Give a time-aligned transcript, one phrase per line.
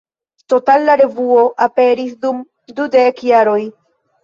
[0.53, 2.41] Totale la revuo aperis dum
[2.81, 3.63] dudek jaroj.